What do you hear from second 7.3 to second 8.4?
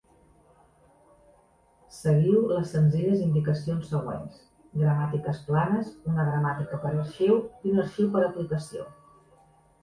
i un arxiu per